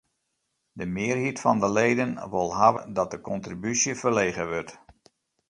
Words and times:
De 0.79 0.85
mearheid 0.95 1.37
fan 1.43 1.59
de 1.63 1.69
leden 1.79 2.11
wol 2.33 2.49
hawwe 2.59 2.81
dat 2.97 3.11
de 3.13 3.19
kontribúsje 3.29 3.93
ferlege 4.01 4.43
wurdt. 4.51 4.73